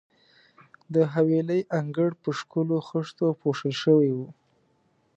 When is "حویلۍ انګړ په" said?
1.13-2.29